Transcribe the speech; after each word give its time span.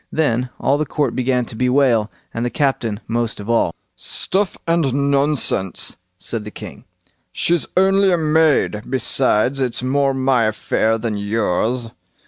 Then 0.11 0.49
all 0.59 0.79
the 0.79 0.85
court 0.87 1.15
began 1.15 1.45
to 1.45 1.55
bewail, 1.55 2.09
and 2.33 2.43
the 2.43 2.49
captain 2.49 3.01
most 3.07 3.39
of 3.39 3.51
all. 3.51 3.75
"Stuff 3.95 4.57
and 4.65 5.11
nonsense", 5.11 5.95
said 6.17 6.43
the 6.43 6.49
king; 6.49 6.85
"she's 7.31 7.67
only 7.77 8.11
a 8.11 8.17
maid, 8.17 8.81
besides 8.89 9.61
it's 9.61 9.83
more 9.83 10.15
my 10.15 10.45
affair 10.45 10.97
than 10.97 11.17
yours." 11.17 11.89